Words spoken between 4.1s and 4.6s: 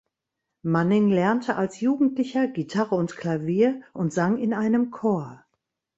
sang in